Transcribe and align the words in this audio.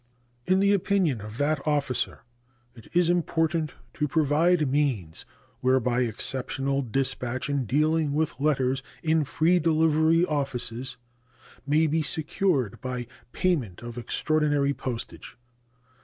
In 0.47 0.59
the 0.61 0.73
opinion 0.73 1.21
of 1.21 1.37
that 1.37 1.61
officer 1.67 2.23
it 2.73 2.87
is 2.95 3.07
important 3.07 3.75
to 3.93 4.07
provide 4.07 4.67
means 4.67 5.27
whereby 5.59 6.01
exceptional 6.01 6.81
dispatch 6.81 7.51
in 7.51 7.65
dealing 7.65 8.15
with 8.15 8.39
letters 8.39 8.81
in 9.03 9.23
free 9.25 9.59
delivery 9.59 10.25
offices 10.25 10.97
may 11.67 11.85
be 11.85 12.01
secured 12.01 12.81
by 12.81 13.05
payment 13.31 13.83
of 13.83 13.95
extraordinary 13.95 14.73
postage. 14.73 15.37